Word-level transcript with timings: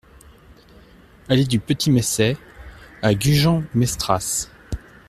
Allée 1.29 1.45
du 1.45 1.59
Petit 1.59 1.91
Mestey 1.91 2.35
à 3.03 3.13
Gujan-Mestras 3.13 4.49